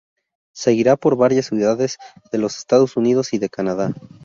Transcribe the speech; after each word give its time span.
Seguirá 0.55 0.97
por 0.97 1.15
varias 1.15 1.45
ciudades 1.45 1.99
de 2.31 2.39
los 2.39 2.57
Estados 2.57 2.97
Unidos 2.97 3.33
y 3.33 3.37
de 3.37 3.49
Canadá. 3.49 3.93